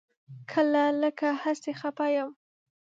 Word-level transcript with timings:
کله 0.51 0.83
لکه 1.01 1.27
هسې 1.41 1.71
خپه 1.79 2.05
یم. 2.15 2.29